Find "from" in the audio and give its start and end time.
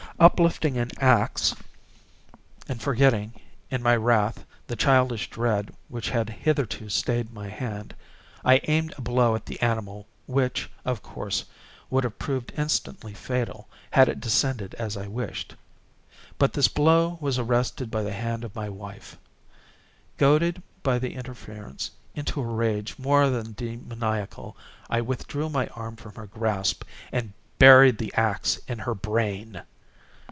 25.95-26.13